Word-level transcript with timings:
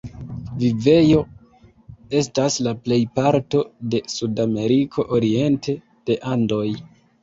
Vivejo 0.61 1.19
estas 2.21 2.57
la 2.69 2.75
plejparto 2.87 3.63
de 3.95 4.05
Sud-Ameriko 4.17 5.11
oriente 5.23 5.81
de 5.89 6.23
Andoj. 6.37 6.69